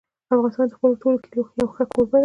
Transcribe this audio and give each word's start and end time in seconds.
افغانستان 0.35 0.67
د 0.69 0.73
خپلو 0.77 0.99
ټولو 1.01 1.17
کلیو 1.23 1.51
یو 1.59 1.67
ښه 1.73 1.83
کوربه 1.91 2.17
دی. 2.19 2.19